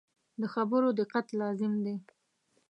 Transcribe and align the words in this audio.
د 0.41 0.43
خبرو 0.53 0.89
دقت 0.99 1.27
لازم 1.41 1.73
دی. 1.85 1.95